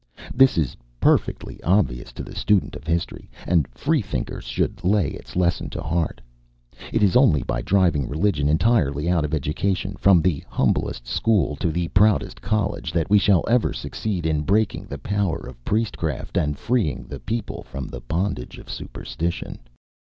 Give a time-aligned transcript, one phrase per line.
[0.33, 5.69] This is perfectly obvious to the student of history, and Freethinkers should lay its lesson
[5.69, 6.19] to heart.
[6.91, 11.71] It is only by driving religion entirely out of education, from the humblest school to
[11.71, 16.57] the proudest college, that we shall ever succeed in breaking the power of priestcraft and
[16.57, 19.59] freeing the people from the bondage of superstition.